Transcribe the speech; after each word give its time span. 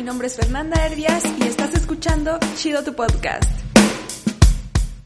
mi 0.00 0.06
nombre 0.06 0.28
es 0.28 0.36
Fernanda 0.36 0.86
Herbias 0.86 1.22
y 1.38 1.42
estás 1.42 1.74
escuchando 1.74 2.38
Chido 2.54 2.82
tu 2.82 2.94
podcast. 2.94 3.44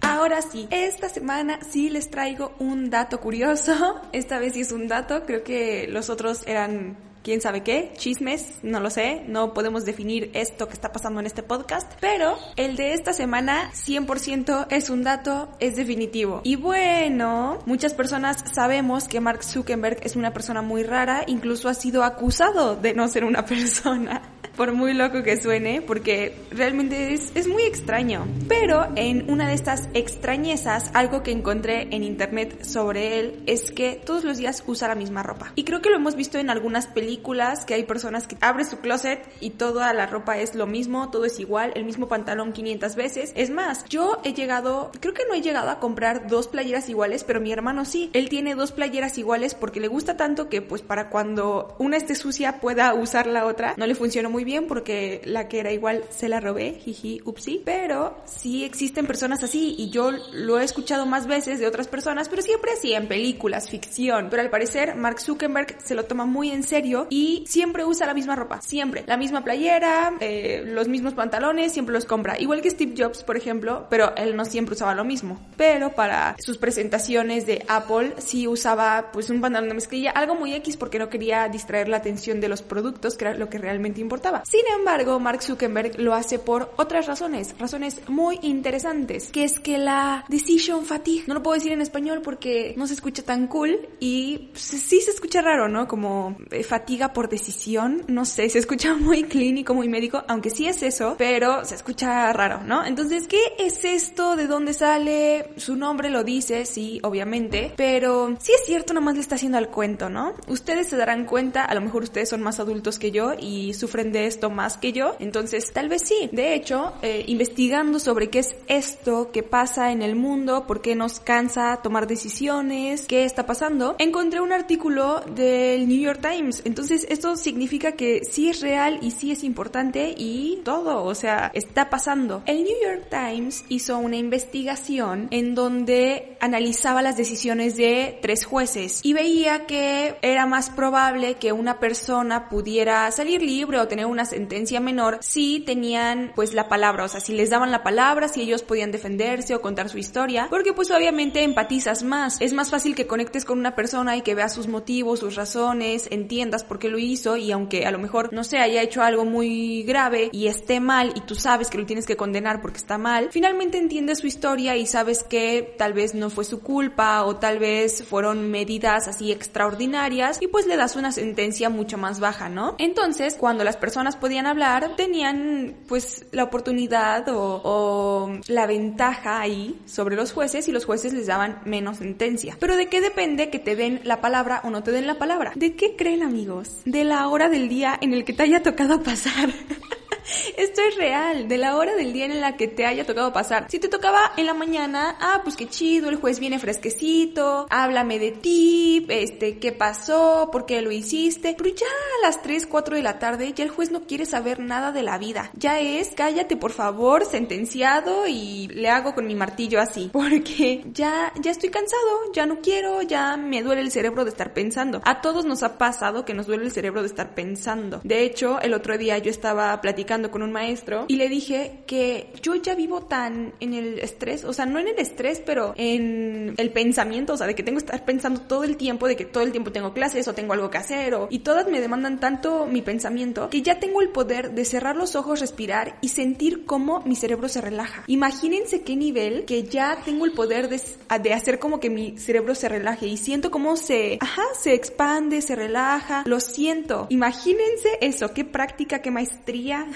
Ahora 0.00 0.40
sí, 0.40 0.68
esta 0.70 1.08
semana 1.08 1.58
sí 1.68 1.90
les 1.90 2.12
traigo 2.12 2.54
un 2.60 2.90
dato 2.90 3.18
curioso. 3.18 4.00
Esta 4.12 4.38
vez 4.38 4.54
sí 4.54 4.60
es 4.60 4.70
un 4.70 4.86
dato, 4.86 5.24
creo 5.26 5.42
que 5.42 5.88
los 5.88 6.10
otros 6.10 6.44
eran 6.46 6.96
quién 7.24 7.40
sabe 7.40 7.64
qué, 7.64 7.92
chismes, 7.96 8.60
no 8.62 8.78
lo 8.78 8.88
sé, 8.88 9.24
no 9.26 9.52
podemos 9.52 9.84
definir 9.84 10.30
esto 10.32 10.68
que 10.68 10.74
está 10.74 10.92
pasando 10.92 11.18
en 11.18 11.26
este 11.26 11.42
podcast, 11.42 11.90
pero 12.00 12.38
el 12.54 12.76
de 12.76 12.92
esta 12.92 13.12
semana 13.12 13.72
100% 13.72 14.68
es 14.70 14.90
un 14.90 15.02
dato, 15.02 15.48
es 15.58 15.74
definitivo. 15.74 16.40
Y 16.44 16.54
bueno, 16.54 17.58
muchas 17.66 17.94
personas 17.94 18.44
sabemos 18.54 19.08
que 19.08 19.18
Mark 19.18 19.42
Zuckerberg 19.42 19.98
es 20.04 20.14
una 20.14 20.32
persona 20.32 20.62
muy 20.62 20.84
rara, 20.84 21.24
incluso 21.26 21.68
ha 21.68 21.74
sido 21.74 22.04
acusado 22.04 22.76
de 22.76 22.94
no 22.94 23.08
ser 23.08 23.24
una 23.24 23.44
persona 23.46 24.33
por 24.56 24.72
muy 24.72 24.94
loco 24.94 25.22
que 25.22 25.40
suene, 25.40 25.82
porque 25.82 26.36
realmente 26.50 27.12
es, 27.12 27.46
muy 27.46 27.64
extraño. 27.64 28.26
Pero 28.48 28.88
en 28.96 29.30
una 29.30 29.48
de 29.48 29.54
estas 29.54 29.88
extrañezas, 29.94 30.90
algo 30.94 31.22
que 31.22 31.30
encontré 31.30 31.88
en 31.90 32.04
internet 32.04 32.64
sobre 32.64 33.20
él 33.20 33.42
es 33.46 33.70
que 33.70 34.00
todos 34.04 34.24
los 34.24 34.38
días 34.38 34.64
usa 34.66 34.88
la 34.88 34.94
misma 34.94 35.22
ropa. 35.22 35.52
Y 35.54 35.64
creo 35.64 35.80
que 35.80 35.90
lo 35.90 35.96
hemos 35.96 36.16
visto 36.16 36.38
en 36.38 36.50
algunas 36.50 36.86
películas, 36.86 37.64
que 37.64 37.74
hay 37.74 37.84
personas 37.84 38.26
que 38.26 38.36
abren 38.40 38.68
su 38.68 38.78
closet 38.78 39.20
y 39.40 39.50
toda 39.50 39.92
la 39.92 40.06
ropa 40.06 40.38
es 40.38 40.54
lo 40.54 40.66
mismo, 40.66 41.10
todo 41.10 41.24
es 41.24 41.38
igual, 41.40 41.72
el 41.74 41.84
mismo 41.84 42.08
pantalón 42.08 42.52
500 42.52 42.96
veces. 42.96 43.32
Es 43.36 43.50
más, 43.50 43.84
yo 43.88 44.20
he 44.24 44.32
llegado, 44.32 44.90
creo 45.00 45.14
que 45.14 45.24
no 45.28 45.34
he 45.34 45.42
llegado 45.42 45.70
a 45.70 45.78
comprar 45.78 46.28
dos 46.28 46.48
playeras 46.48 46.88
iguales, 46.88 47.24
pero 47.24 47.40
mi 47.40 47.52
hermano 47.52 47.84
sí. 47.84 48.10
Él 48.12 48.28
tiene 48.28 48.54
dos 48.54 48.72
playeras 48.72 49.18
iguales 49.18 49.54
porque 49.54 49.80
le 49.80 49.88
gusta 49.88 50.16
tanto 50.16 50.48
que 50.48 50.62
pues 50.62 50.82
para 50.82 51.08
cuando 51.08 51.74
una 51.78 51.96
esté 51.96 52.14
sucia 52.14 52.60
pueda 52.60 52.94
usar 52.94 53.26
la 53.26 53.46
otra, 53.46 53.74
no 53.76 53.86
le 53.86 53.94
funcionó 53.94 54.30
muy 54.34 54.42
bien 54.42 54.66
porque 54.66 55.20
la 55.26 55.46
que 55.46 55.60
era 55.60 55.70
igual 55.70 56.02
se 56.10 56.28
la 56.28 56.40
robé, 56.40 56.72
jiji, 56.72 57.20
upsi, 57.24 57.62
pero 57.64 58.18
sí 58.24 58.64
existen 58.64 59.06
personas 59.06 59.44
así 59.44 59.76
y 59.78 59.90
yo 59.90 60.10
lo 60.32 60.58
he 60.58 60.64
escuchado 60.64 61.06
más 61.06 61.28
veces 61.28 61.60
de 61.60 61.68
otras 61.68 61.86
personas, 61.86 62.28
pero 62.28 62.42
siempre 62.42 62.72
así 62.72 62.94
en 62.94 63.06
películas, 63.06 63.70
ficción, 63.70 64.26
pero 64.30 64.42
al 64.42 64.50
parecer 64.50 64.96
Mark 64.96 65.20
Zuckerberg 65.20 65.76
se 65.80 65.94
lo 65.94 66.06
toma 66.06 66.26
muy 66.26 66.50
en 66.50 66.64
serio 66.64 67.06
y 67.10 67.44
siempre 67.46 67.84
usa 67.84 68.08
la 68.08 68.14
misma 68.14 68.34
ropa, 68.34 68.60
siempre, 68.60 69.04
la 69.06 69.16
misma 69.16 69.44
playera, 69.44 70.14
eh, 70.18 70.64
los 70.66 70.88
mismos 70.88 71.14
pantalones, 71.14 71.70
siempre 71.72 71.92
los 71.92 72.04
compra, 72.04 72.36
igual 72.40 72.60
que 72.60 72.70
Steve 72.70 72.94
Jobs, 72.98 73.22
por 73.22 73.36
ejemplo, 73.36 73.86
pero 73.88 74.16
él 74.16 74.34
no 74.34 74.44
siempre 74.44 74.74
usaba 74.74 74.96
lo 74.96 75.04
mismo, 75.04 75.38
pero 75.56 75.92
para 75.92 76.34
sus 76.40 76.58
presentaciones 76.58 77.46
de 77.46 77.64
Apple 77.68 78.14
sí 78.18 78.48
usaba 78.48 79.12
pues 79.12 79.30
un 79.30 79.40
pantalón 79.40 79.68
de 79.68 79.76
mezclilla, 79.76 80.10
algo 80.10 80.34
muy 80.34 80.54
X 80.54 80.76
porque 80.76 80.98
no 80.98 81.08
quería 81.08 81.48
distraer 81.48 81.86
la 81.86 81.98
atención 81.98 82.40
de 82.40 82.48
los 82.48 82.62
productos, 82.62 83.16
que 83.16 83.26
era 83.26 83.34
lo 83.34 83.48
que 83.48 83.58
realmente 83.58 84.00
importaba. 84.00 84.23
Sin 84.44 84.62
embargo, 84.76 85.20
Mark 85.20 85.42
Zuckerberg 85.42 85.98
lo 85.98 86.14
hace 86.14 86.38
por 86.38 86.72
otras 86.76 87.06
razones, 87.06 87.54
razones 87.58 88.00
muy 88.08 88.38
interesantes, 88.42 89.30
que 89.30 89.44
es 89.44 89.60
que 89.60 89.78
la 89.78 90.24
decision 90.28 90.84
fatigue, 90.84 91.24
no 91.26 91.34
lo 91.34 91.42
puedo 91.42 91.54
decir 91.54 91.72
en 91.72 91.80
español 91.80 92.22
porque 92.22 92.74
no 92.76 92.86
se 92.86 92.94
escucha 92.94 93.22
tan 93.22 93.46
cool 93.48 93.88
y 94.00 94.50
sí 94.54 95.00
se 95.00 95.10
escucha 95.10 95.42
raro, 95.42 95.68
¿no? 95.68 95.86
Como 95.86 96.36
eh, 96.50 96.62
fatiga 96.62 97.12
por 97.12 97.28
decisión, 97.28 98.02
no 98.08 98.24
sé, 98.24 98.48
se 98.48 98.58
escucha 98.58 98.94
muy 98.98 99.24
clínico, 99.24 99.74
muy 99.74 99.88
médico, 99.88 100.24
aunque 100.28 100.50
sí 100.50 100.66
es 100.66 100.82
eso, 100.82 101.16
pero 101.18 101.64
se 101.64 101.74
escucha 101.74 102.32
raro, 102.32 102.62
¿no? 102.64 102.84
Entonces, 102.84 103.28
¿qué 103.28 103.40
es 103.58 103.84
esto? 103.84 104.36
¿De 104.36 104.46
dónde 104.46 104.72
sale? 104.72 105.50
Su 105.56 105.76
nombre 105.76 106.08
lo 106.08 106.24
dice, 106.24 106.64
sí, 106.64 107.00
obviamente, 107.02 107.72
pero 107.76 108.34
sí 108.40 108.52
es 108.52 108.64
cierto, 108.64 108.94
nomás 108.94 109.16
le 109.16 109.20
está 109.20 109.34
haciendo 109.34 109.58
al 109.58 109.68
cuento, 109.68 110.08
¿no? 110.08 110.34
Ustedes 110.46 110.88
se 110.88 110.96
darán 110.96 111.26
cuenta, 111.26 111.64
a 111.64 111.74
lo 111.74 111.80
mejor 111.82 112.04
ustedes 112.04 112.28
son 112.28 112.42
más 112.42 112.60
adultos 112.60 112.98
que 112.98 113.10
yo 113.10 113.34
y 113.38 113.74
sufren 113.74 114.13
de 114.14 114.26
esto 114.26 114.48
más 114.48 114.78
que 114.78 114.92
yo, 114.92 115.14
entonces 115.18 115.70
tal 115.74 115.90
vez 115.90 116.02
sí. 116.06 116.30
De 116.32 116.54
hecho, 116.54 116.94
eh, 117.02 117.24
investigando 117.26 117.98
sobre 117.98 118.30
qué 118.30 118.38
es 118.38 118.56
esto 118.66 119.30
que 119.30 119.42
pasa 119.42 119.92
en 119.92 120.00
el 120.00 120.16
mundo, 120.16 120.66
por 120.66 120.80
qué 120.80 120.94
nos 120.94 121.20
cansa 121.20 121.80
tomar 121.82 122.06
decisiones, 122.06 123.06
qué 123.06 123.24
está 123.24 123.44
pasando, 123.44 123.96
encontré 123.98 124.40
un 124.40 124.52
artículo 124.52 125.20
del 125.20 125.86
New 125.86 126.00
York 126.00 126.20
Times. 126.22 126.62
Entonces 126.64 127.06
esto 127.10 127.36
significa 127.36 127.92
que 127.92 128.22
sí 128.24 128.48
es 128.48 128.62
real 128.62 128.98
y 129.02 129.10
sí 129.10 129.32
es 129.32 129.44
importante 129.44 130.14
y 130.16 130.62
todo, 130.64 131.04
o 131.04 131.14
sea, 131.14 131.50
está 131.52 131.90
pasando. 131.90 132.42
El 132.46 132.64
New 132.64 132.76
York 132.82 133.08
Times 133.10 133.64
hizo 133.68 133.98
una 133.98 134.16
investigación 134.16 135.28
en 135.30 135.54
donde 135.54 136.36
analizaba 136.40 137.02
las 137.02 137.16
decisiones 137.16 137.76
de 137.76 138.18
tres 138.22 138.44
jueces 138.44 139.00
y 139.02 139.12
veía 139.12 139.66
que 139.66 140.16
era 140.22 140.46
más 140.46 140.70
probable 140.70 141.34
que 141.34 141.52
una 141.52 141.80
persona 141.80 142.48
pudiera 142.48 143.10
salir 143.10 143.42
libre 143.42 143.80
o 143.80 143.88
tener 143.94 144.06
una 144.06 144.24
sentencia 144.24 144.80
menor 144.80 145.18
si 145.20 145.60
tenían 145.60 146.32
pues 146.34 146.52
la 146.52 146.68
palabra, 146.68 147.04
o 147.04 147.08
sea, 147.08 147.20
si 147.20 147.32
les 147.32 147.48
daban 147.48 147.70
la 147.70 147.84
palabra, 147.84 148.26
si 148.26 148.40
ellos 148.40 148.64
podían 148.64 148.90
defenderse 148.90 149.54
o 149.54 149.60
contar 149.60 149.88
su 149.88 149.98
historia, 149.98 150.48
porque 150.50 150.72
pues 150.72 150.90
obviamente 150.90 151.44
empatizas 151.44 152.02
más, 152.02 152.40
es 152.40 152.52
más 152.52 152.70
fácil 152.70 152.96
que 152.96 153.06
conectes 153.06 153.44
con 153.44 153.56
una 153.56 153.76
persona 153.76 154.16
y 154.16 154.22
que 154.22 154.34
veas 154.34 154.52
sus 154.52 154.66
motivos, 154.66 155.20
sus 155.20 155.36
razones, 155.36 156.08
entiendas 156.10 156.64
por 156.64 156.80
qué 156.80 156.88
lo 156.88 156.98
hizo 156.98 157.36
y 157.36 157.52
aunque 157.52 157.86
a 157.86 157.92
lo 157.92 158.00
mejor 158.00 158.32
no 158.32 158.42
sé, 158.42 158.58
haya 158.58 158.82
hecho 158.82 159.00
algo 159.00 159.24
muy 159.24 159.84
grave 159.84 160.28
y 160.32 160.48
esté 160.48 160.80
mal 160.80 161.12
y 161.14 161.20
tú 161.20 161.36
sabes 161.36 161.70
que 161.70 161.78
lo 161.78 161.86
tienes 161.86 162.04
que 162.04 162.16
condenar 162.16 162.60
porque 162.60 162.78
está 162.78 162.98
mal, 162.98 163.28
finalmente 163.30 163.78
entiendes 163.78 164.18
su 164.18 164.26
historia 164.26 164.76
y 164.76 164.86
sabes 164.86 165.22
que 165.22 165.72
tal 165.78 165.92
vez 165.92 166.16
no 166.16 166.30
fue 166.30 166.44
su 166.44 166.62
culpa 166.62 167.22
o 167.22 167.36
tal 167.36 167.60
vez 167.60 168.02
fueron 168.02 168.50
medidas 168.50 169.06
así 169.06 169.30
extraordinarias 169.30 170.42
y 170.42 170.48
pues 170.48 170.66
le 170.66 170.76
das 170.76 170.96
una 170.96 171.12
sentencia 171.12 171.70
mucho 171.70 171.96
más 171.96 172.18
baja, 172.18 172.48
¿no? 172.48 172.74
Entonces, 172.78 173.36
cuando 173.36 173.62
las 173.62 173.76
personas 173.84 174.16
podían 174.16 174.46
hablar, 174.46 174.96
tenían 174.96 175.74
pues 175.86 176.24
la 176.32 176.44
oportunidad 176.44 177.26
o, 177.28 178.32
la 178.48 178.66
ventaja 178.66 179.42
ahí 179.42 179.78
sobre 179.84 180.16
los 180.16 180.32
jueces 180.32 180.68
y 180.68 180.72
los 180.72 180.86
jueces 180.86 181.12
les 181.12 181.26
daban 181.26 181.60
menos 181.66 181.98
sentencia. 181.98 182.56
Pero 182.58 182.78
¿de 182.78 182.86
qué 182.86 183.02
depende 183.02 183.50
que 183.50 183.58
te 183.58 183.76
den 183.76 184.00
la 184.04 184.22
palabra 184.22 184.62
o 184.64 184.70
no 184.70 184.82
te 184.82 184.90
den 184.90 185.06
la 185.06 185.18
palabra? 185.18 185.52
¿De 185.54 185.76
qué 185.76 185.96
creen 185.96 186.22
amigos? 186.22 186.80
De 186.86 187.04
la 187.04 187.28
hora 187.28 187.50
del 187.50 187.68
día 187.68 187.98
en 188.00 188.14
el 188.14 188.24
que 188.24 188.32
te 188.32 188.44
haya 188.44 188.62
tocado 188.62 189.02
pasar. 189.02 189.50
Esto 190.56 190.80
es 190.82 190.96
real, 190.96 191.48
de 191.48 191.58
la 191.58 191.76
hora 191.76 191.94
del 191.94 192.12
día 192.12 192.26
en 192.26 192.40
la 192.40 192.56
que 192.56 192.68
te 192.68 192.86
haya 192.86 193.04
tocado 193.04 193.32
pasar. 193.32 193.66
Si 193.68 193.78
te 193.78 193.88
tocaba 193.88 194.32
en 194.36 194.46
la 194.46 194.54
mañana, 194.54 195.16
ah, 195.20 195.40
pues 195.42 195.56
qué 195.56 195.68
chido, 195.68 196.08
el 196.08 196.16
juez 196.16 196.40
viene 196.40 196.58
fresquecito, 196.58 197.66
háblame 197.70 198.18
de 198.18 198.32
ti, 198.32 199.06
este, 199.08 199.58
qué 199.58 199.72
pasó, 199.72 200.48
por 200.50 200.66
qué 200.66 200.80
lo 200.82 200.90
hiciste. 200.90 201.54
Pero 201.56 201.74
ya 201.74 201.86
a 201.86 202.26
las 202.26 202.42
3, 202.42 202.66
4 202.66 202.96
de 202.96 203.02
la 203.02 203.18
tarde, 203.18 203.52
ya 203.54 203.64
el 203.64 203.70
juez 203.70 203.90
no 203.90 204.02
quiere 204.02 204.26
saber 204.26 204.60
nada 204.60 204.92
de 204.92 205.02
la 205.02 205.18
vida. 205.18 205.50
Ya 205.54 205.80
es, 205.80 206.10
cállate 206.16 206.56
por 206.56 206.72
favor, 206.72 207.24
sentenciado 207.24 208.26
y 208.26 208.68
le 208.68 208.88
hago 208.88 209.14
con 209.14 209.26
mi 209.26 209.34
martillo 209.34 209.80
así. 209.80 210.10
Porque 210.12 210.84
ya, 210.92 211.32
ya 211.40 211.50
estoy 211.50 211.70
cansado, 211.70 212.32
ya 212.32 212.46
no 212.46 212.60
quiero, 212.60 213.02
ya 213.02 213.36
me 213.36 213.62
duele 213.62 213.82
el 213.82 213.90
cerebro 213.90 214.24
de 214.24 214.30
estar 214.30 214.52
pensando. 214.54 215.00
A 215.04 215.20
todos 215.20 215.44
nos 215.44 215.62
ha 215.62 215.78
pasado 215.78 216.24
que 216.24 216.34
nos 216.34 216.46
duele 216.46 216.64
el 216.64 216.72
cerebro 216.72 217.02
de 217.02 217.08
estar 217.08 217.34
pensando. 217.34 218.00
De 218.04 218.22
hecho, 218.22 218.60
el 218.60 218.74
otro 218.74 218.96
día 218.96 219.18
yo 219.18 219.30
estaba 219.30 219.80
platicando 219.80 220.13
con 220.22 220.42
un 220.42 220.52
maestro 220.52 221.06
y 221.08 221.16
le 221.16 221.28
dije 221.28 221.80
que 221.86 222.28
yo 222.42 222.54
ya 222.54 222.74
vivo 222.74 223.02
tan 223.02 223.52
en 223.60 223.74
el 223.74 223.98
estrés, 223.98 224.44
o 224.44 224.52
sea, 224.52 224.66
no 224.66 224.78
en 224.78 224.88
el 224.88 224.98
estrés, 224.98 225.42
pero 225.44 225.74
en 225.76 226.54
el 226.56 226.70
pensamiento, 226.70 227.34
o 227.34 227.36
sea, 227.36 227.46
de 227.46 227.54
que 227.54 227.62
tengo 227.62 227.78
que 227.78 227.84
estar 227.84 228.04
pensando 228.04 228.42
todo 228.42 228.64
el 228.64 228.76
tiempo, 228.76 229.08
de 229.08 229.16
que 229.16 229.24
todo 229.24 229.42
el 229.42 229.52
tiempo 229.52 229.72
tengo 229.72 229.92
clases 229.92 230.28
o 230.28 230.34
tengo 230.34 230.52
algo 230.52 230.70
que 230.70 230.78
hacer, 230.78 231.14
o, 231.14 231.26
y 231.30 231.40
todas 231.40 231.68
me 231.68 231.80
demandan 231.80 232.20
tanto 232.20 232.66
mi 232.66 232.82
pensamiento 232.82 233.50
que 233.50 233.62
ya 233.62 233.80
tengo 233.80 234.00
el 234.00 234.10
poder 234.10 234.52
de 234.52 234.64
cerrar 234.64 234.96
los 234.96 235.16
ojos, 235.16 235.40
respirar 235.40 235.98
y 236.00 236.08
sentir 236.08 236.64
cómo 236.64 237.02
mi 237.04 237.16
cerebro 237.16 237.48
se 237.48 237.60
relaja. 237.60 238.04
Imagínense 238.06 238.82
qué 238.82 238.96
nivel 238.96 239.44
que 239.44 239.64
ya 239.64 239.98
tengo 240.04 240.24
el 240.24 240.32
poder 240.32 240.68
de, 240.68 240.80
de 241.20 241.34
hacer 241.34 241.58
como 241.58 241.80
que 241.80 241.90
mi 241.90 242.16
cerebro 242.18 242.54
se 242.54 242.68
relaje 242.68 243.06
y 243.06 243.16
siento 243.16 243.50
cómo 243.50 243.76
se, 243.76 244.18
ajá, 244.20 244.42
se 244.60 244.74
expande, 244.74 245.42
se 245.42 245.56
relaja, 245.56 246.22
lo 246.26 246.40
siento. 246.40 247.06
Imagínense 247.10 247.98
eso, 248.00 248.32
qué 248.32 248.44
práctica, 248.44 249.00
qué 249.00 249.10
maestría 249.10 249.86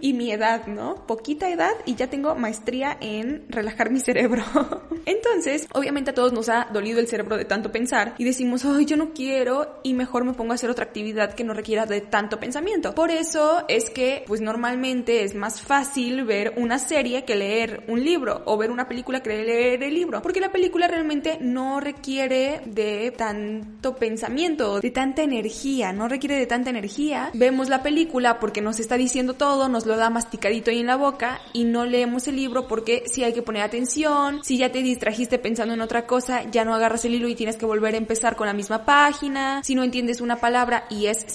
y 0.00 0.12
mi 0.12 0.32
edad, 0.32 0.66
¿no? 0.66 1.06
Poquita 1.06 1.50
edad 1.50 1.72
y 1.84 1.94
ya 1.94 2.08
tengo 2.08 2.34
maestría 2.34 2.96
en 3.00 3.44
relajar 3.48 3.90
mi 3.90 4.00
cerebro. 4.00 4.44
Entonces, 5.06 5.68
obviamente 5.72 6.10
a 6.10 6.14
todos 6.14 6.32
nos 6.32 6.48
ha 6.48 6.68
dolido 6.72 7.00
el 7.00 7.08
cerebro 7.08 7.36
de 7.36 7.44
tanto 7.44 7.70
pensar 7.70 8.14
y 8.18 8.24
decimos, 8.24 8.64
ay, 8.64 8.84
yo 8.84 8.96
no 8.96 9.12
quiero 9.12 9.80
y 9.82 9.94
mejor 9.94 10.24
me 10.24 10.34
pongo 10.34 10.52
a 10.52 10.54
hacer 10.56 10.70
otra 10.70 10.84
actividad 10.84 11.34
que 11.34 11.44
no 11.44 11.54
requiera 11.54 11.86
de 11.86 12.00
tanto 12.00 12.40
pensamiento. 12.40 12.94
Por 12.94 13.10
eso 13.10 13.64
es 13.68 13.90
que, 13.90 14.24
pues 14.26 14.40
normalmente 14.40 15.22
es 15.22 15.34
más 15.34 15.60
fácil 15.60 16.24
ver 16.24 16.54
una 16.56 16.78
serie 16.78 17.24
que 17.24 17.36
leer 17.36 17.84
un 17.88 18.02
libro 18.04 18.42
o 18.46 18.56
ver 18.56 18.70
una 18.70 18.88
película 18.88 19.22
que 19.22 19.30
leer 19.30 19.82
el 19.82 19.94
libro, 19.94 20.22
porque 20.22 20.40
la 20.40 20.52
película 20.52 20.88
realmente 20.88 21.38
no 21.40 21.80
requiere 21.80 22.60
de 22.66 23.12
tanto 23.16 23.96
pensamiento, 23.96 24.80
de 24.80 24.90
tanta 24.90 25.22
energía, 25.22 25.92
no 25.92 26.08
requiere 26.08 26.36
de 26.36 26.46
tanta 26.46 26.70
energía. 26.70 27.30
Vemos 27.34 27.68
la 27.68 27.82
película 27.82 28.38
porque 28.38 28.60
nos 28.60 28.80
está 28.80 28.96
diciendo 28.96 29.34
todo, 29.34 29.55
nos 29.68 29.86
lo 29.86 29.96
da 29.96 30.10
masticadito 30.10 30.70
ahí 30.70 30.80
en 30.80 30.86
la 30.86 30.96
boca 30.96 31.40
y 31.52 31.64
no 31.64 31.84
leemos 31.84 32.28
el 32.28 32.36
libro 32.36 32.68
porque 32.68 33.04
si 33.06 33.24
hay 33.24 33.32
que 33.32 33.42
poner 33.42 33.62
atención, 33.62 34.44
si 34.44 34.58
ya 34.58 34.70
te 34.70 34.82
distrajiste 34.82 35.38
pensando 35.38 35.74
en 35.74 35.80
otra 35.80 36.06
cosa, 36.06 36.44
ya 36.50 36.64
no 36.64 36.74
agarras 36.74 37.04
el 37.04 37.14
hilo 37.14 37.28
y 37.28 37.34
tienes 37.34 37.56
que 37.56 37.66
volver 37.66 37.94
a 37.94 37.98
empezar 37.98 38.36
con 38.36 38.46
la 38.46 38.52
misma 38.52 38.84
página, 38.84 39.62
si 39.64 39.74
no 39.74 39.82
entiendes 39.82 40.20
una 40.20 40.36
palabra 40.36 40.86
y 40.90 41.06
es 41.06 41.26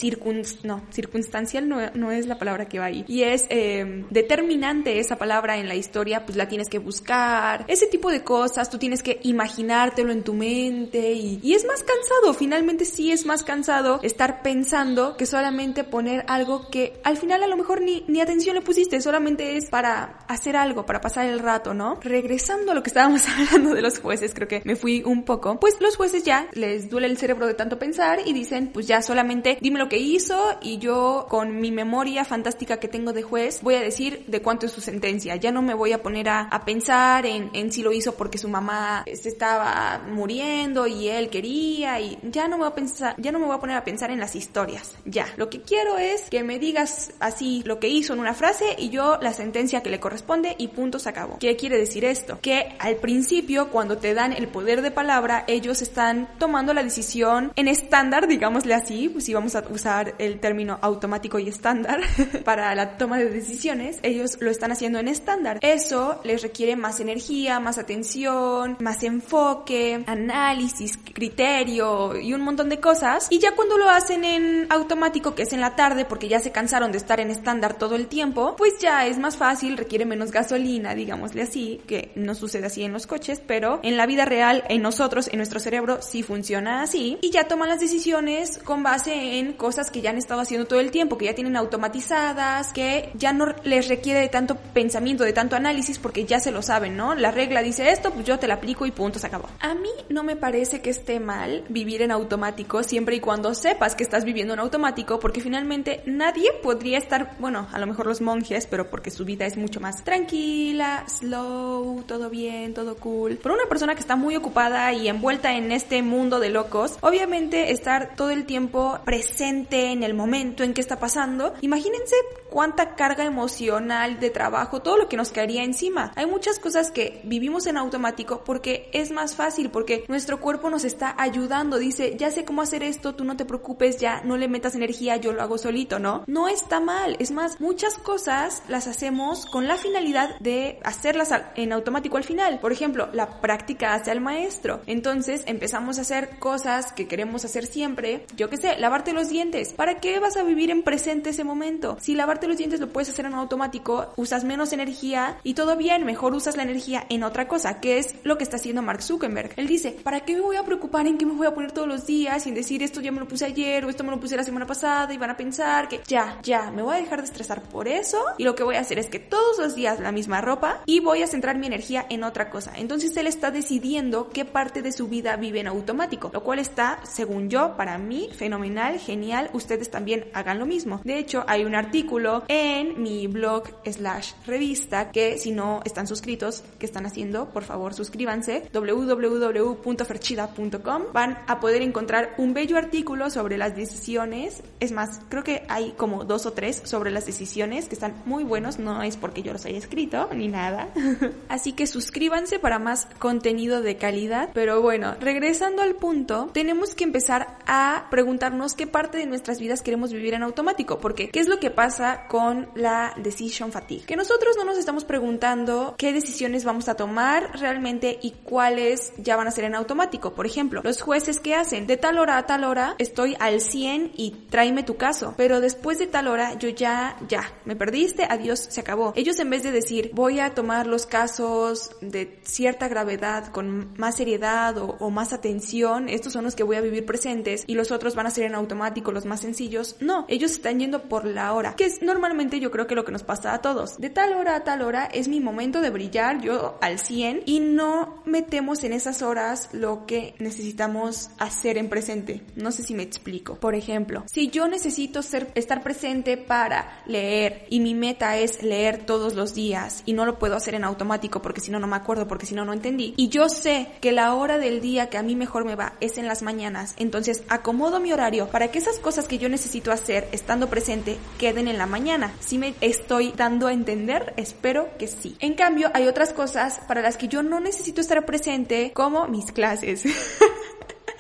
no, 0.64 0.82
circunstancial 0.92 1.68
no, 1.68 1.78
no, 1.94 2.12
es 2.12 2.28
la 2.28 2.38
palabra 2.38 2.68
que 2.68 2.80
va 2.80 2.86
ahí, 2.86 3.06
y 3.08 3.24
es 3.24 3.46
eh, 3.50 4.06
determinante 4.10 5.00
esa 5.00 5.18
palabra 5.18 5.58
en 5.58 5.68
la 5.68 5.76
historia, 5.76 6.26
pues 6.26 6.38
la 6.38 6.48
tienes 6.48 6.70
que 6.70 6.80
buscar, 6.80 7.66
ese 7.68 7.88
tipo 7.88 8.12
de 8.12 8.24
cosas, 8.24 8.70
tú 8.70 8.78
tienes 8.78 9.04
que 9.04 9.20
imaginártelo 9.24 10.12
en 10.12 10.24
tu 10.24 10.34
mente 10.34 11.14
y, 11.14 11.40
y 11.42 11.54
es 11.54 11.66
más 11.66 11.84
cansado, 11.84 12.34
finalmente 12.34 12.86
sí 12.86 13.12
es 13.12 13.26
más 13.26 13.44
cansado 13.44 14.00
estar 14.04 14.42
pensando 14.42 15.16
que 15.18 15.26
solamente 15.26 15.84
poner 15.84 16.26
algo 16.28 16.70
que 16.70 17.00
al 17.04 17.18
final 17.18 17.44
a 17.44 17.48
lo 17.48 17.58
mejor 17.58 17.82
ni, 17.82 18.04
ni 18.12 18.22
atención 18.22 18.56
le 18.56 18.62
pusiste, 18.62 19.02
solamente 19.02 19.58
es 19.58 19.66
para 19.66 20.20
hacer 20.28 20.56
algo, 20.56 20.86
para 20.86 21.02
pasar 21.02 21.26
el 21.26 21.40
rato, 21.40 21.74
¿no? 21.74 22.00
Regresando 22.02 22.72
a 22.72 22.76
lo 22.76 22.84
que 22.84 22.90
estábamos 22.90 23.24
hablando 23.28 23.74
de 23.74 23.82
los 23.82 24.00
jueces, 24.00 24.34
creo 24.34 24.48
que 24.48 24.62
me 24.66 24.76
fui 24.76 25.04
un 25.06 25.24
poco, 25.24 25.60
pues 25.60 25.78
los 25.80 25.96
jueces 25.96 26.24
ya 26.24 26.48
les 26.54 26.90
duele 26.90 27.08
el 27.08 27.18
cerebro 27.18 27.48
de 27.48 27.54
tanto 27.54 27.80
pensar 27.80 28.20
y 28.26 28.34
dicen, 28.34 28.70
pues 28.74 28.88
ya 28.88 29.02
solamente 29.02 29.58
dime 29.62 29.80
lo 29.80 29.90
que 29.90 29.98
hizo 29.98 30.58
y 30.62 30.78
yo 30.78 31.26
con 31.30 31.60
mi 31.60 31.72
memoria 31.72 32.26
fantástica 32.26 32.78
que 32.78 32.88
tengo 32.88 33.14
de 33.14 33.24
juez 33.24 33.62
voy 33.62 33.76
a 33.76 33.82
decir 33.82 34.26
de 34.28 34.42
cuánto 34.42 34.66
es 34.66 34.72
su 34.72 34.82
sentencia. 34.82 35.36
Ya 35.36 35.52
no 35.52 35.62
me 35.62 35.74
voy 35.74 35.94
a 35.94 36.02
poner 36.02 36.30
a, 36.30 36.42
a 36.42 36.66
pensar 36.66 37.26
en, 37.26 37.50
en, 37.54 37.72
si 37.72 37.82
lo 37.82 37.92
hizo 37.92 38.16
porque 38.16 38.38
su 38.38 38.50
mamá 38.50 39.04
se 39.06 39.30
estaba 39.30 40.02
muriendo 40.12 40.88
y 40.88 41.08
él 41.08 41.30
quería 41.30 42.00
y 42.00 42.18
ya 42.24 42.48
no 42.48 42.58
me 42.58 42.64
voy 42.64 42.72
a 42.72 42.76
pensar, 42.76 43.16
ya 43.18 43.32
no 43.32 43.40
me 43.40 43.46
voy 43.46 43.56
a 43.56 43.60
poner 43.60 43.78
a 43.78 43.84
pensar 43.84 44.12
en 44.12 44.20
las 44.20 44.36
historias. 44.36 44.96
Ya, 45.06 45.28
lo 45.38 45.50
que 45.50 45.62
quiero 45.62 45.98
es 45.98 46.30
que 46.30 46.44
me 46.44 46.60
digas 46.60 47.12
así 47.20 47.64
lo 47.66 47.80
que 47.80 47.88
hizo 48.02 48.14
en 48.14 48.20
una 48.20 48.34
frase 48.34 48.76
y 48.78 48.90
yo 48.90 49.18
la 49.22 49.34
sentencia 49.34 49.82
que 49.82 49.90
le 49.90 50.00
corresponde 50.00 50.56
y 50.58 50.68
punto 50.68 51.00
se 51.00 51.10
acabó. 51.10 51.38
¿Qué 51.40 51.56
quiere 51.56 51.78
decir 51.78 52.06
esto? 52.06 52.40
Que 52.42 52.76
al 52.80 52.98
principio 52.98 53.70
cuando 53.70 53.98
te 53.98 54.14
dan 54.14 54.34
el 54.34 54.48
poder 54.48 54.82
de 54.82 54.92
palabra 54.92 55.46
ellos 55.48 55.82
están 55.82 56.28
tomando 56.38 56.74
la 56.74 56.84
decisión 56.84 57.52
en 57.56 57.68
estándar, 57.68 58.28
digámosle 58.28 58.74
así, 58.74 59.10
pues 59.10 59.26
si 59.26 59.34
vamos 59.34 59.56
a 59.56 59.64
usar 59.70 60.16
el 60.18 60.40
término 60.40 60.80
automático 60.82 61.40
y 61.40 61.48
estándar 61.48 62.02
para 62.44 62.74
la 62.76 62.98
toma 62.98 63.18
de 63.18 63.30
decisiones, 63.30 64.00
ellos 64.04 64.38
lo 64.40 64.52
están 64.52 64.72
haciendo 64.72 65.00
en 65.00 65.08
estándar. 65.08 65.60
Eso 65.62 66.20
les 66.24 66.42
requiere 66.42 66.76
más 66.76 67.00
energía, 67.00 67.60
más 67.60 67.78
atención, 67.78 68.78
más 68.80 69.04
enfoque, 69.04 70.04
análisis, 70.08 70.98
criterio 71.14 72.20
y 72.20 72.34
un 72.34 72.42
montón 72.42 72.70
de 72.70 72.80
cosas. 72.80 73.28
Y 73.30 73.40
ya 73.40 73.56
cuando 73.56 73.78
lo 73.78 73.90
hacen 73.90 74.24
en 74.26 74.68
automático, 74.70 75.36
que 75.36 75.44
es 75.44 75.54
en 75.54 75.62
la 75.62 75.76
tarde, 75.76 76.06
porque 76.06 76.28
ya 76.28 76.40
se 76.40 76.52
cansaron 76.52 76.92
de 76.92 76.98
estar 76.98 77.20
en 77.20 77.30
estándar 77.30 77.78
todo 77.82 77.96
el 77.96 78.06
tiempo, 78.06 78.56
pues 78.56 78.78
ya 78.80 79.08
es 79.08 79.18
más 79.18 79.38
fácil, 79.38 79.76
requiere 79.76 80.06
menos 80.06 80.30
gasolina, 80.30 80.94
digámosle 80.94 81.42
así, 81.42 81.82
que 81.88 82.12
no 82.14 82.36
sucede 82.36 82.68
así 82.68 82.84
en 82.84 82.94
los 82.94 83.08
coches, 83.08 83.42
pero 83.44 83.80
en 83.82 83.98
la 83.98 84.06
vida 84.06 84.24
real, 84.24 84.64
en 84.70 84.84
nosotros, 84.84 85.28
en 85.32 85.38
nuestro 85.38 85.60
cerebro, 85.60 86.00
sí 86.04 86.22
funciona 86.22 86.84
así. 86.84 87.18
Y 87.24 87.32
ya 87.32 87.48
toman 87.48 87.70
las 87.70 87.80
decisiones 87.80 88.60
con 88.60 88.84
base 88.84 89.40
en 89.40 89.54
cosas 89.54 89.90
que 89.90 90.02
ya 90.02 90.12
han 90.12 90.20
estado 90.20 90.42
haciendo 90.42 90.68
todo 90.68 90.80
el 90.80 90.92
tiempo, 90.92 91.18
que 91.18 91.26
ya 91.26 91.34
tienen 91.34 91.56
automatizadas, 91.56 92.72
que 92.72 93.10
ya 93.16 93.34
no 93.34 93.48
les 93.64 93.88
requiere 93.88 94.20
de 94.20 94.30
tanto 94.30 94.58
pensamiento, 94.76 95.24
de 95.24 95.34
tanto 95.34 95.56
análisis, 95.56 95.98
porque 95.98 96.26
ya 96.26 96.40
se 96.40 96.52
lo 96.52 96.62
saben, 96.62 96.96
¿no? 96.96 97.16
La 97.16 97.32
regla 97.32 97.64
dice 97.64 97.90
esto, 97.90 98.12
pues 98.12 98.28
yo 98.28 98.38
te 98.38 98.48
la 98.48 98.54
aplico 98.54 98.86
y 98.86 98.92
punto, 98.92 99.18
se 99.18 99.26
acabó. 99.26 99.50
A 99.60 99.74
mí 99.74 99.90
no 100.08 100.22
me 100.22 100.36
parece 100.36 100.82
que 100.82 100.92
esté 100.92 101.20
mal 101.20 101.64
vivir 101.68 102.04
en 102.04 102.12
automático 102.12 102.84
siempre 102.84 103.16
y 103.16 103.22
cuando 103.22 103.56
sepas 103.56 103.96
que 103.96 104.04
estás 104.04 104.24
viviendo 104.24 104.54
en 104.54 104.60
automático, 104.60 105.20
porque 105.20 105.42
finalmente 105.42 106.04
nadie 106.06 106.52
podría 106.62 107.00
estar, 107.00 107.36
bueno, 107.40 107.68
a 107.72 107.80
lo 107.80 107.88
mejor 107.88 108.08
los 108.08 108.22
monjes, 108.22 108.68
pero 108.68 108.90
porque 108.90 109.12
su 109.12 109.26
vida 109.26 109.46
es 109.46 109.58
mucho 109.58 109.80
más 109.80 110.04
tranquila, 110.04 111.06
slow, 111.08 112.04
todo 112.08 112.30
bien, 112.30 112.74
todo 112.74 112.96
cool. 112.96 113.40
Pero 113.42 113.56
una 113.56 113.66
persona 113.70 113.96
que 113.96 114.02
está 114.02 114.16
muy 114.16 114.36
ocupada 114.36 114.92
y 114.94 115.08
envuelta 115.08 115.56
en 115.56 115.72
este 115.72 116.02
mundo 116.02 116.40
de 116.40 116.50
locos, 116.50 116.98
obviamente 117.02 117.72
estar 117.72 118.16
todo 118.16 118.32
el 118.32 118.46
tiempo 118.46 119.00
presente 119.06 119.92
en 119.92 120.04
el 120.04 120.14
momento 120.14 120.64
en 120.64 120.74
que 120.74 120.82
está 120.82 121.00
pasando, 121.00 121.54
imagínense 121.62 122.16
cuánta 122.52 122.96
carga 122.96 123.24
emocional 123.24 124.20
de 124.20 124.30
trabajo, 124.30 124.82
todo 124.82 124.98
lo 124.98 125.08
que 125.08 125.18
nos 125.18 125.32
caería 125.32 125.64
encima. 125.64 126.12
Hay 126.16 126.26
muchas 126.26 126.60
cosas 126.60 126.92
que 126.92 127.22
vivimos 127.24 127.66
en 127.66 127.78
automático 127.78 128.44
porque 128.44 128.90
es 128.94 129.10
más 129.10 129.36
fácil, 129.36 129.72
porque 129.72 130.04
nuestro 130.10 130.40
cuerpo 130.42 130.70
nos 130.70 130.84
está 130.84 131.16
ayudando, 131.18 131.80
dice, 131.80 132.16
ya 132.18 132.30
sé 132.30 132.44
cómo 132.44 132.62
hacer 132.62 132.84
esto, 132.84 133.16
tú 133.16 133.24
no 133.24 133.38
te 133.38 133.46
preocupes, 133.46 133.98
ya 133.98 134.22
no 134.24 134.38
le 134.38 134.50
metas 134.50 134.76
energía, 134.76 135.16
yo 135.16 135.32
lo 135.32 135.42
hago 135.42 135.58
solito, 135.58 135.98
¿no? 135.98 136.24
No 136.28 136.50
está 136.50 136.80
mal, 136.82 137.16
es 137.20 137.32
más, 137.32 137.60
muchas 137.62 137.98
cosas 137.98 138.64
las 138.68 138.88
hacemos 138.88 139.46
con 139.46 139.68
la 139.68 139.78
finalidad 139.78 140.38
de 140.40 140.80
hacerlas 140.84 141.30
en 141.56 141.72
automático 141.72 142.18
al 142.18 142.26
final. 142.26 142.60
Por 142.60 142.74
ejemplo, 142.74 143.08
la 143.14 143.40
práctica 143.40 143.94
hace 143.94 144.12
al 144.12 144.20
maestro. 144.20 144.82
Entonces 144.88 145.44
empezamos 145.46 145.98
a 145.98 146.02
hacer 146.02 146.38
cosas 146.40 146.92
que 146.92 147.08
queremos 147.08 147.46
hacer 147.46 147.66
siempre, 147.66 148.26
yo 148.36 148.50
qué 148.50 148.58
sé, 148.58 148.78
lavarte 148.78 149.14
los 149.14 149.30
dientes. 149.30 149.72
¿Para 149.74 150.02
qué 150.02 150.20
vas 150.20 150.36
a 150.36 150.44
vivir 150.44 150.70
en 150.70 150.84
presente 150.84 151.30
ese 151.30 151.46
momento? 151.46 151.98
Si 152.02 152.14
lavarte 152.16 152.41
los 152.48 152.58
dientes 152.58 152.80
lo 152.80 152.90
puedes 152.90 153.10
hacer 153.10 153.26
en 153.26 153.34
automático, 153.34 154.14
usas 154.16 154.44
menos 154.44 154.74
energía 154.74 155.38
y 155.44 155.54
todo 155.54 155.76
bien, 155.76 156.06
mejor 156.06 156.34
usas 156.34 156.58
la 156.58 156.64
energía 156.64 157.06
en 157.10 157.24
otra 157.24 157.48
cosa, 157.48 157.80
que 157.80 157.98
es 157.98 158.16
lo 158.24 158.38
que 158.38 158.44
está 158.44 158.58
haciendo 158.58 158.82
Mark 158.82 159.02
Zuckerberg. 159.02 159.54
Él 159.58 159.68
dice, 159.68 159.92
¿para 160.04 160.22
qué 160.22 160.36
me 160.36 160.42
voy 160.42 160.56
a 160.56 160.64
preocupar 160.64 161.08
en 161.08 161.18
qué 161.18 161.26
me 161.26 161.34
voy 161.34 161.48
a 161.48 161.54
poner 161.54 161.72
todos 161.72 161.88
los 161.88 162.06
días 162.06 162.44
sin 162.44 162.54
decir 162.54 162.84
esto 162.84 163.02
ya 163.02 163.12
me 163.12 163.20
lo 163.20 163.28
puse 163.28 163.46
ayer 163.46 163.86
o 163.86 163.90
esto 163.90 164.04
me 164.04 164.12
lo 164.12 164.20
puse 164.20 164.38
la 164.38 164.44
semana 164.44 164.66
pasada 164.66 165.14
y 165.14 165.18
van 165.18 165.30
a 165.30 165.38
pensar 165.38 165.88
que 165.88 166.02
ya, 166.08 166.40
ya, 166.44 166.72
me 166.72 166.82
voy 166.82 166.96
a 166.96 167.00
dejar 167.00 167.20
de 167.20 167.26
estresar 167.26 167.62
por 167.62 167.88
eso 167.88 168.18
y 168.38 168.44
lo 168.44 168.56
que 168.56 168.64
voy 168.64 168.76
a 168.76 168.82
hacer 168.82 169.00
es 169.00 169.08
que 169.08 169.20
todos 169.20 169.58
los 169.60 169.76
días 169.76 170.00
la 170.00 170.12
misma 170.12 170.42
ropa 170.42 170.82
y 170.86 171.00
voy 171.00 171.24
a 171.24 171.28
centrar 171.28 171.58
mi 171.58 171.68
energía 171.68 172.06
en 172.10 172.24
otra 172.24 172.50
cosa. 172.50 172.74
Entonces 172.76 173.16
él 173.18 173.28
está 173.28 173.52
decidiendo 173.52 174.30
qué 174.30 174.46
parte 174.46 174.82
de 174.82 174.92
su 174.92 175.08
vida 175.08 175.36
vive 175.36 175.60
en 175.60 175.68
automático, 175.68 176.30
lo 176.34 176.44
cual 176.44 176.60
está, 176.60 177.00
según 177.04 177.50
yo, 177.50 177.76
para 177.78 177.98
mí, 177.98 178.30
fenomenal, 178.36 179.00
genial 179.00 179.50
ustedes 179.54 179.90
también 179.90 180.26
hagan 180.34 180.60
lo 180.60 180.66
mismo. 180.66 181.02
De 181.04 181.18
hecho, 181.18 181.44
hay 181.48 181.64
un 181.64 181.76
artículo 181.76 182.31
en 182.48 183.02
mi 183.02 183.28
blog 183.28 183.64
slash 183.86 184.34
revista 184.46 185.12
que 185.12 185.38
si 185.38 185.52
no 185.52 185.82
están 185.86 186.08
suscritos, 186.08 186.64
¿qué 186.80 186.86
están 186.86 187.06
haciendo? 187.06 187.50
Por 187.50 187.64
favor, 187.64 187.94
suscríbanse. 187.94 188.64
www.ferchida.com 188.74 191.04
Van 191.14 191.38
a 191.48 191.60
poder 191.60 191.82
encontrar 191.82 192.34
un 192.38 192.54
bello 192.54 192.78
artículo 192.78 193.30
sobre 193.30 193.58
las 193.58 193.76
decisiones. 193.76 194.64
Es 194.80 194.92
más, 194.92 195.22
creo 195.30 195.44
que 195.44 195.64
hay 195.70 195.92
como 195.92 196.24
dos 196.24 196.46
o 196.46 196.54
tres 196.54 196.82
sobre 196.86 197.12
las 197.12 197.26
decisiones 197.26 197.88
que 197.88 197.96
están 197.96 198.16
muy 198.26 198.44
buenos. 198.44 198.80
No 198.80 199.04
es 199.04 199.18
porque 199.18 199.44
yo 199.44 199.54
los 199.54 199.66
haya 199.66 199.78
escrito 199.78 200.30
ni 200.34 200.48
nada. 200.48 200.90
Así 201.50 201.74
que 201.74 201.88
suscríbanse 201.88 202.60
para 202.60 202.80
más 202.80 203.08
contenido 203.20 203.82
de 203.82 203.98
calidad. 203.98 204.50
Pero 204.54 204.82
bueno, 204.82 205.16
regresando 205.20 205.82
al 205.82 205.96
punto, 205.96 206.50
tenemos 206.54 206.96
que 206.96 207.04
empezar 207.04 207.58
a 207.66 208.08
preguntarnos 208.10 208.74
qué 208.74 208.88
parte 208.88 209.18
de 209.18 209.26
nuestras 209.26 209.60
vidas 209.60 209.82
queremos 209.82 210.12
vivir 210.12 210.34
en 210.34 210.44
automático. 210.44 211.00
Porque, 211.00 211.30
¿qué 211.30 211.40
es 211.40 211.48
lo 211.48 211.60
que 211.60 211.72
pasa 211.72 212.21
con 212.28 212.70
la 212.76 213.14
decision 213.18 213.72
fatigue? 213.72 214.06
Que 214.06 214.16
nosotros 214.16 214.56
no 214.58 214.64
nos 214.64 214.78
estamos 214.78 215.06
preguntando 215.06 215.96
qué 215.98 216.14
decisiones 216.14 216.64
vamos 216.64 216.90
a 216.90 216.96
tomar 216.96 217.60
realmente 217.60 218.20
y 218.22 218.32
cuáles 218.32 219.14
ya 219.18 219.36
van 219.36 219.48
a 219.48 219.52
ser 219.52 219.66
en 219.66 219.76
automático. 219.76 220.34
Por 220.34 220.46
ejemplo, 220.46 220.82
los 220.84 221.02
jueces 221.02 221.40
que 221.40 221.56
hacen 221.56 221.88
de 221.88 221.98
tal 221.98 222.18
hora 222.18 222.38
a 222.38 222.46
tal 222.46 222.64
hora 222.64 222.96
estoy 222.98 223.36
al 223.40 223.62
100 223.62 224.14
y 224.16 224.32
tráeme 224.50 224.84
tu 224.84 224.98
caso. 224.98 225.34
Pero 225.38 225.62
después 225.62 226.00
de 226.00 226.08
tal 226.08 226.28
hora 226.28 226.54
yo 226.58 226.70
ya, 226.70 227.18
ya, 227.28 227.52
me 227.66 227.76
perdiste, 227.76 228.26
adiós, 228.30 228.60
se 228.70 228.82
acabó. 228.82 229.14
Ellos 229.16 229.40
en 229.40 229.50
vez 229.50 229.64
de 229.64 229.72
decir 229.72 230.12
voy 230.14 230.40
a 230.40 230.54
tomar 230.54 230.88
los 230.88 231.06
casos 231.06 231.92
de 232.02 232.40
cierta 232.44 232.88
gravedad 232.88 233.48
con 233.48 233.94
más 233.98 234.16
seriedad 234.16 234.78
o, 234.78 234.98
o 235.00 235.10
más 235.10 235.34
atención, 235.34 236.10
estos 236.10 236.34
son 236.34 236.44
los 236.44 236.56
que 236.56 236.64
voy 236.64 236.76
a 236.76 236.82
vivir 236.82 237.06
presentes 237.06 237.64
y 237.68 237.76
los 237.76 237.92
otros 237.92 238.16
van 238.16 238.28
a 238.28 238.32
ser 238.32 238.46
en 238.46 238.56
automático 238.56 239.12
los 239.12 239.26
más 239.26 239.42
sencillos. 239.42 239.96
No, 240.00 240.26
ellos 240.28 240.52
están 240.52 240.80
yendo 240.80 241.04
por 241.04 241.26
la 241.26 241.54
hora, 241.54 241.76
que 241.76 241.86
es 241.86 242.02
normalmente 242.14 242.60
yo 242.60 242.72
creo 242.72 242.88
que 242.88 242.96
lo 242.96 243.06
que 243.06 243.12
nos 243.12 243.24
pasa 243.24 243.54
a 243.54 243.62
todos. 243.62 243.98
De 243.98 244.10
tal 244.10 244.34
hora 244.34 244.56
a 244.56 244.64
tal 244.64 244.82
hora 244.82 245.06
es 245.06 245.28
mi 245.28 245.40
momento 245.40 245.82
de 245.82 245.90
brillar 245.90 246.42
yo 246.42 246.78
al 246.82 247.00
100 247.00 247.44
y 247.46 247.60
no 247.60 248.22
metemos 248.26 248.84
en 248.84 248.94
esas 248.94 249.22
horas 249.22 249.70
lo 249.72 250.06
que 250.06 250.36
necesitamos 250.40 251.30
hacer 251.38 251.78
en 251.78 251.90
presente. 251.90 252.42
No 252.56 252.72
sé 252.72 252.84
si 252.84 252.94
me 252.94 253.04
explico. 253.04 253.56
Por 253.56 253.76
ejemplo, 253.76 254.24
si 254.32 254.50
yo 254.50 254.68
necesito 254.68 255.22
ser, 255.22 255.52
estar 255.56 255.84
presente 255.84 256.38
para 256.38 257.02
leer 257.06 257.66
y 257.70 257.80
mi 257.80 257.96
meta 257.96 258.38
es 258.38 258.64
leer 258.64 259.06
todos 259.06 259.36
los 259.36 259.54
días 259.54 260.04
y 260.06 260.14
no 260.14 260.26
lo 260.26 260.40
puedo 260.40 260.56
hacer 260.56 260.76
en 260.76 260.84
automático 260.84 261.42
porque 261.42 261.62
si 261.62 261.72
no 261.72 261.80
no 261.80 261.88
me 261.88 261.96
acuerdo, 261.96 262.28
porque 262.28 262.46
si 262.46 262.56
no 262.56 262.66
no 262.66 262.74
entendí. 262.74 263.14
Y 263.18 263.30
yo 263.30 263.50
sé 263.50 263.88
que 264.02 264.12
la 264.12 264.34
hora 264.36 264.58
del 264.58 264.82
día 264.82 265.10
que 265.10 265.18
a 265.18 265.24
mí 265.24 265.36
mejor 265.36 265.66
me 265.66 265.76
va 265.76 265.94
es 266.00 266.18
en 266.18 266.28
las 266.28 266.42
mañanas. 266.42 266.96
Entonces 266.98 267.44
acomodo 267.50 268.00
mi 268.00 268.14
horario 268.14 268.50
para 268.50 268.70
que 268.70 268.80
esas 268.80 269.00
cosas 269.00 269.28
que 269.28 269.38
yo 269.38 269.50
necesito 269.50 269.92
hacer 269.92 270.28
estando 270.32 270.70
presente 270.70 271.18
queden 271.38 271.68
en 271.68 271.78
la 271.78 271.86
mañana. 271.86 272.01
Si 272.40 272.58
me 272.58 272.74
estoy 272.82 273.32
dando 273.36 273.68
a 273.68 273.74
entender, 273.74 274.34
espero 274.36 274.90
que 274.98 275.08
sí. 275.08 275.36
En 275.40 275.54
cambio, 275.54 275.92
hay 275.94 276.08
otras 276.08 276.34
cosas 276.34 276.80
para 276.88 277.02
las 277.02 277.16
que 277.16 277.28
yo 277.28 277.44
no 277.44 277.60
necesito 277.60 278.02
estar 278.02 278.26
presente, 278.26 278.92
como 278.94 279.28
mis 279.28 279.52
clases. 279.52 280.04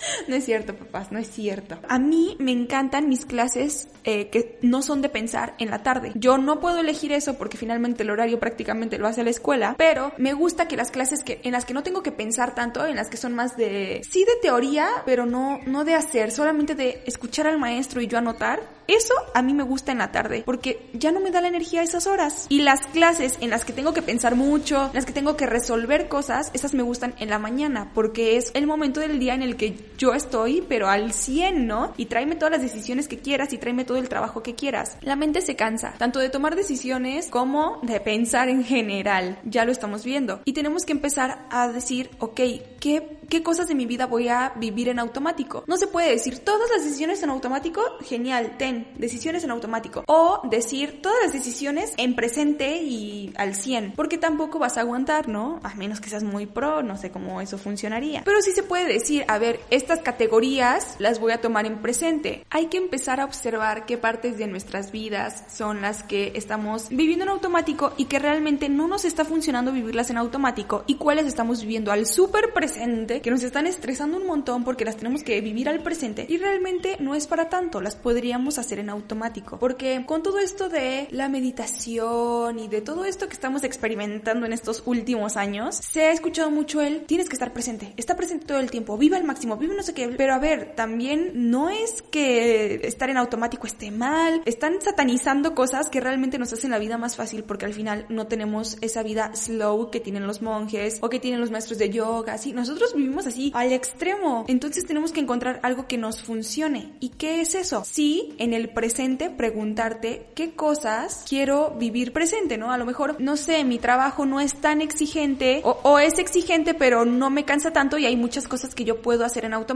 No 0.28 0.36
es 0.36 0.46
cierto, 0.46 0.76
papás, 0.76 1.12
no 1.12 1.20
es 1.20 1.30
cierto. 1.30 1.78
A 1.88 2.00
mí 2.00 2.36
me 2.40 2.52
encantan 2.52 3.10
mis 3.10 3.26
clases 3.26 3.88
eh, 4.04 4.30
que 4.30 4.58
no 4.62 4.82
son 4.82 5.02
de 5.02 5.10
pensar 5.10 5.56
en 5.60 5.70
la 5.70 5.84
tarde. 5.84 6.12
Yo 6.16 6.38
no 6.38 6.60
puedo 6.60 6.80
elegir 6.80 7.12
eso 7.12 7.38
porque 7.38 7.58
finalmente 7.58 8.04
el 8.04 8.10
horario 8.10 8.40
prácticamente 8.40 8.98
lo 8.98 9.08
hace 9.08 9.24
la 9.24 9.30
escuela, 9.30 9.76
pero 9.78 10.12
me 10.18 10.34
gusta 10.34 10.68
que 10.68 10.78
las 10.78 10.92
clases 10.92 11.24
que, 11.24 11.40
en 11.44 11.52
las 11.52 11.66
que 11.66 11.74
no 11.74 11.84
tengo 11.84 12.04
que 12.04 12.12
pensar 12.12 12.56
tanto, 12.56 12.86
en 12.86 12.96
las 12.96 13.10
que 13.10 13.18
son 13.18 13.34
más 13.34 13.58
de, 13.58 14.02
sí 14.10 14.26
de 14.26 14.36
teoría, 14.42 14.88
pero 15.06 15.26
no, 15.26 15.60
no 15.66 15.84
de 15.84 15.96
hacer, 15.96 16.32
solamente 16.32 16.76
de 16.76 17.04
escuchar 17.06 17.48
al 17.48 17.60
maestro 17.60 18.02
y 18.02 18.08
yo 18.08 18.18
anotar, 18.18 18.62
eso 18.88 19.14
a 19.34 19.42
mí 19.42 19.54
me 19.54 19.64
gusta 19.64 19.92
en 19.92 20.00
la 20.00 20.12
tarde 20.12 20.44
porque 20.46 20.90
ya 20.94 21.12
no 21.12 21.20
me 21.20 21.32
da 21.32 21.42
la 21.42 21.48
energía 21.48 21.82
a 21.82 21.84
esas 21.84 22.08
horas. 22.08 22.48
Y 22.50 22.62
las 22.62 22.82
clases 22.88 23.38
en 23.40 23.50
las 23.50 23.66
que 23.66 23.74
tengo 23.74 23.94
que 23.94 24.02
pensar 24.02 24.36
mucho, 24.36 24.88
en 24.88 24.94
las 24.94 25.06
que 25.06 25.14
tengo 25.14 25.38
que 25.38 25.46
resolver 25.46 26.08
cosas, 26.08 26.52
esas 26.54 26.74
me 26.74 26.84
gustan 26.84 27.14
en 27.20 27.30
la 27.30 27.40
mañana 27.40 27.92
porque 27.94 28.38
es 28.38 28.52
el 28.54 28.68
momento 28.68 29.00
del 29.00 29.20
día 29.20 29.34
en 29.34 29.44
el 29.44 29.56
que 29.56 29.91
yo 30.02 30.16
estoy, 30.16 30.66
pero 30.68 30.90
al 30.90 31.14
100, 31.14 31.68
¿no? 31.68 31.94
Y 31.96 32.08
tráeme 32.08 32.36
todas 32.36 32.54
las 32.54 32.64
decisiones 32.64 33.08
que 33.08 33.20
quieras 33.20 33.54
y 33.54 33.60
tráeme 33.60 33.86
todo 33.86 34.00
el 34.00 34.10
trabajo 34.10 34.42
que 34.42 34.56
quieras. 34.56 34.98
La 35.02 35.16
mente 35.16 35.42
se 35.42 35.56
cansa, 35.56 35.94
tanto 36.00 36.18
de 36.18 36.30
tomar 36.30 36.56
decisiones 36.56 37.28
como 37.28 37.78
de 37.84 38.00
pensar 38.00 38.50
en 38.50 38.64
general. 38.64 39.38
Ya 39.44 39.64
lo 39.64 39.72
estamos 39.72 40.04
viendo. 40.04 40.42
Y 40.44 40.54
tenemos 40.54 40.86
que 40.86 40.94
empezar 40.94 41.46
a 41.52 41.68
decir, 41.68 42.10
ok, 42.18 42.40
¿qué, 42.80 43.20
qué 43.30 43.44
cosas 43.44 43.68
de 43.68 43.76
mi 43.76 43.86
vida 43.86 44.08
voy 44.08 44.28
a 44.28 44.54
vivir 44.56 44.90
en 44.90 44.98
automático? 44.98 45.64
No 45.68 45.78
se 45.78 45.86
puede 45.86 46.10
decir 46.10 46.40
todas 46.40 46.68
las 46.76 46.84
decisiones 46.84 47.22
en 47.22 47.30
automático, 47.30 47.84
genial, 48.04 48.56
ten, 48.58 48.88
decisiones 48.98 49.44
en 49.44 49.52
automático. 49.52 50.04
O 50.08 50.42
decir 50.50 51.04
todas 51.04 51.20
las 51.26 51.34
decisiones 51.34 51.94
en 51.98 52.16
presente 52.16 52.82
y 52.82 53.34
al 53.38 53.54
100, 53.54 53.94
porque 53.96 54.18
tampoco 54.18 54.58
vas 54.58 54.78
a 54.78 54.82
aguantar, 54.82 55.28
¿no? 55.28 55.60
A 55.62 55.76
menos 55.76 56.02
que 56.02 56.10
seas 56.10 56.24
muy 56.24 56.48
pro, 56.48 56.82
no 56.82 56.98
sé 56.98 57.12
cómo 57.12 57.40
eso 57.40 57.60
funcionaría. 57.60 58.24
Pero 58.26 58.42
sí 58.42 58.52
se 58.52 58.64
puede 58.64 58.92
decir, 58.92 59.26
a 59.28 59.38
ver, 59.38 59.60
estas 59.92 60.06
categorías 60.06 60.96
las 61.00 61.20
voy 61.20 61.34
a 61.34 61.42
tomar 61.42 61.66
en 61.66 61.82
presente. 61.82 62.46
Hay 62.50 62.68
que 62.68 62.78
empezar 62.78 63.20
a 63.20 63.26
observar 63.26 63.86
qué 63.86 63.98
partes 63.98 64.38
de 64.38 64.48
nuestras 64.48 64.90
vidas 64.94 65.44
son 65.54 65.82
las 65.82 66.04
que 66.04 66.32
estamos 66.36 66.88
viviendo 66.88 67.26
en 67.26 67.30
automático 67.30 67.92
y 67.98 68.06
que 68.06 68.18
realmente 68.18 68.70
no 68.70 68.88
nos 68.88 69.04
está 69.04 69.26
funcionando 69.26 69.74
vivirlas 69.74 70.10
en 70.10 70.18
automático 70.18 70.86
y 70.88 70.96
cuáles 70.96 71.26
estamos 71.26 71.60
viviendo 71.60 71.92
al 71.92 72.06
súper 72.06 72.54
presente 72.54 73.20
que 73.20 73.32
nos 73.32 73.44
están 73.44 73.68
estresando 73.68 74.16
un 74.16 74.26
montón 74.26 74.64
porque 74.64 74.86
las 74.86 74.96
tenemos 74.96 75.24
que 75.24 75.42
vivir 75.42 75.68
al 75.68 75.84
presente 75.84 76.26
y 76.30 76.38
realmente 76.38 76.96
no 77.02 77.14
es 77.14 77.28
para 77.28 77.50
tanto, 77.50 77.82
las 77.82 77.98
podríamos 77.98 78.60
hacer 78.60 78.80
en 78.80 78.90
automático. 78.90 79.60
Porque 79.60 80.06
con 80.06 80.24
todo 80.24 80.40
esto 80.40 80.70
de 80.70 81.10
la 81.12 81.28
meditación 81.28 82.60
y 82.60 82.70
de 82.70 82.80
todo 82.80 83.04
esto 83.04 83.28
que 83.28 83.34
estamos 83.34 83.66
experimentando 83.66 84.46
en 84.46 84.54
estos 84.54 84.84
últimos 84.86 85.36
años, 85.36 85.76
se 85.76 86.04
ha 86.04 86.12
escuchado 86.14 86.50
mucho 86.50 86.82
el 86.82 87.02
tienes 87.02 87.28
que 87.28 87.36
estar 87.36 87.52
presente, 87.52 87.94
está 87.98 88.16
presente 88.16 88.46
todo 88.46 88.60
el 88.60 88.72
tiempo, 88.72 88.98
viva 88.98 89.18
al 89.18 89.26
máximo, 89.26 89.58
vive 89.58 89.81
no 89.82 89.86
sé 89.88 89.96
qué. 89.96 90.08
Pero 90.10 90.36
a 90.36 90.38
ver, 90.38 90.74
también 90.76 91.32
no 91.50 91.72
es 91.72 92.04
que 92.04 92.82
estar 92.84 93.10
en 93.10 93.18
automático 93.18 93.66
esté 93.66 93.90
mal, 93.90 94.44
están 94.46 94.80
satanizando 94.80 95.56
cosas 95.56 95.90
que 95.90 96.00
realmente 96.00 96.38
nos 96.38 96.54
hacen 96.54 96.70
la 96.70 96.78
vida 96.78 97.00
más 97.00 97.16
fácil 97.16 97.44
porque 97.44 97.66
al 97.66 97.74
final 97.74 98.06
no 98.10 98.28
tenemos 98.28 98.78
esa 98.82 99.02
vida 99.02 99.32
slow 99.34 99.90
que 99.90 100.00
tienen 100.00 100.28
los 100.28 100.44
monjes 100.44 101.00
o 101.02 101.10
que 101.10 101.20
tienen 101.20 101.42
los 101.42 101.50
maestros 101.50 101.80
de 101.80 101.90
yoga, 101.90 102.34
así. 102.34 102.54
Nosotros 102.54 102.94
vivimos 102.96 103.26
así 103.26 103.52
al 103.56 103.74
extremo. 103.74 104.46
Entonces 104.48 104.86
tenemos 104.86 105.12
que 105.12 105.20
encontrar 105.20 105.60
algo 105.64 105.88
que 105.88 105.98
nos 105.98 106.22
funcione. 106.22 106.94
¿Y 107.00 107.10
qué 107.10 107.42
es 107.42 107.56
eso? 107.56 107.84
Sí, 107.84 108.36
en 108.38 108.54
el 108.54 108.70
presente 108.70 109.32
preguntarte 109.32 110.28
qué 110.36 110.52
cosas 110.52 111.26
quiero 111.28 111.72
vivir 111.72 112.14
presente, 112.14 112.60
¿no? 112.60 112.72
A 112.72 112.78
lo 112.78 112.86
mejor, 112.86 113.16
no 113.20 113.36
sé, 113.36 113.64
mi 113.64 113.80
trabajo 113.80 114.28
no 114.28 114.40
es 114.40 114.54
tan 114.62 114.80
exigente 114.82 115.62
o, 115.64 115.80
o 115.82 115.98
es 115.98 116.20
exigente 116.20 116.76
pero 116.76 117.04
no 117.04 117.32
me 117.32 117.46
cansa 117.46 117.74
tanto 117.74 117.98
y 117.98 118.06
hay 118.06 118.16
muchas 118.16 118.48
cosas 118.48 118.76
que 118.76 118.86
yo 118.86 119.02
puedo 119.02 119.26
hacer 119.26 119.46
en 119.46 119.56
automático, 119.56 119.71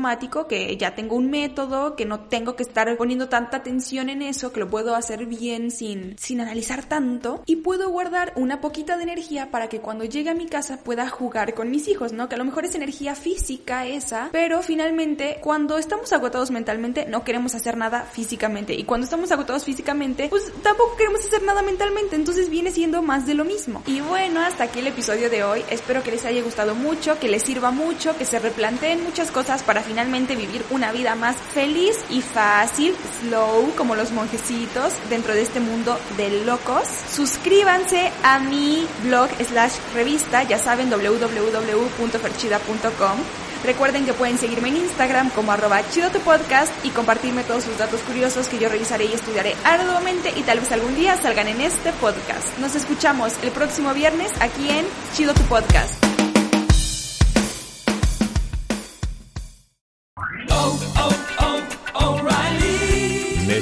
que 0.47 0.77
ya 0.77 0.95
tengo 0.95 1.15
un 1.15 1.29
método, 1.29 1.95
que 1.95 2.05
no 2.05 2.21
tengo 2.21 2.55
que 2.55 2.63
estar 2.63 2.95
poniendo 2.97 3.29
tanta 3.29 3.57
atención 3.57 4.09
en 4.09 4.21
eso, 4.21 4.51
que 4.51 4.59
lo 4.59 4.69
puedo 4.69 4.95
hacer 4.95 5.25
bien 5.25 5.71
sin, 5.71 6.15
sin 6.17 6.41
analizar 6.41 6.85
tanto 6.85 7.41
y 7.45 7.57
puedo 7.57 7.89
guardar 7.89 8.33
una 8.35 8.61
poquita 8.61 8.97
de 8.97 9.03
energía 9.03 9.51
para 9.51 9.67
que 9.67 9.79
cuando 9.79 10.05
llegue 10.05 10.29
a 10.29 10.35
mi 10.35 10.47
casa 10.47 10.77
pueda 10.83 11.09
jugar 11.09 11.53
con 11.53 11.71
mis 11.71 11.87
hijos, 11.87 12.13
¿no? 12.13 12.29
Que 12.29 12.35
a 12.35 12.37
lo 12.37 12.45
mejor 12.45 12.65
es 12.65 12.75
energía 12.75 13.15
física 13.15 13.85
esa, 13.85 14.29
pero 14.31 14.61
finalmente 14.61 15.37
cuando 15.41 15.77
estamos 15.77 16.11
agotados 16.13 16.51
mentalmente 16.51 17.05
no 17.05 17.23
queremos 17.23 17.55
hacer 17.55 17.77
nada 17.77 18.03
físicamente 18.03 18.73
y 18.73 18.83
cuando 18.83 19.05
estamos 19.05 19.31
agotados 19.31 19.63
físicamente 19.63 20.27
pues 20.29 20.51
tampoco 20.61 20.95
queremos 20.97 21.25
hacer 21.25 21.43
nada 21.43 21.61
mentalmente, 21.61 22.15
entonces 22.15 22.49
viene 22.49 22.71
siendo 22.71 23.01
más 23.01 23.25
de 23.25 23.33
lo 23.33 23.45
mismo. 23.45 23.81
Y 23.87 24.01
bueno, 24.01 24.41
hasta 24.41 24.65
aquí 24.65 24.79
el 24.79 24.87
episodio 24.87 25.29
de 25.29 25.43
hoy, 25.43 25.63
espero 25.69 26.03
que 26.03 26.11
les 26.11 26.25
haya 26.25 26.41
gustado 26.43 26.75
mucho, 26.75 27.19
que 27.19 27.27
les 27.27 27.43
sirva 27.43 27.71
mucho, 27.71 28.17
que 28.17 28.25
se 28.25 28.39
replanteen 28.39 29.03
muchas 29.03 29.31
cosas 29.31 29.63
finalmente 29.81 30.35
vivir 30.35 30.63
una 30.69 30.91
vida 30.91 31.15
más 31.15 31.35
feliz 31.53 31.97
y 32.09 32.21
fácil, 32.21 32.93
slow, 33.21 33.73
como 33.75 33.95
los 33.95 34.11
monjecitos 34.11 34.93
dentro 35.09 35.33
de 35.33 35.41
este 35.41 35.59
mundo 35.59 35.97
de 36.17 36.45
locos. 36.45 36.83
Suscríbanse 37.11 38.11
a 38.23 38.37
mi 38.39 38.87
blog 39.03 39.29
slash 39.47 39.73
revista, 39.93 40.43
ya 40.43 40.59
saben, 40.59 40.89
www.ferchida.com. 40.89 43.17
Recuerden 43.65 44.05
que 44.05 44.13
pueden 44.13 44.37
seguirme 44.37 44.69
en 44.69 44.77
Instagram 44.77 45.31
como 45.31 45.51
arroba 45.51 45.81
chido 45.89 46.11
tu 46.11 46.19
podcast 46.19 46.71
y 46.85 46.89
compartirme 46.89 47.43
todos 47.43 47.63
sus 47.63 47.77
datos 47.77 47.99
curiosos 48.01 48.47
que 48.47 48.59
yo 48.59 48.69
revisaré 48.69 49.05
y 49.05 49.13
estudiaré 49.13 49.55
arduamente 49.63 50.31
y 50.35 50.43
tal 50.43 50.59
vez 50.59 50.71
algún 50.71 50.95
día 50.95 51.19
salgan 51.19 51.47
en 51.47 51.61
este 51.61 51.91
podcast. 51.93 52.57
Nos 52.59 52.75
escuchamos 52.75 53.33
el 53.41 53.51
próximo 53.51 53.93
viernes 53.93 54.31
aquí 54.39 54.69
en 54.69 54.85
Chido 55.15 55.33
tu 55.33 55.41
podcast. 55.43 56.04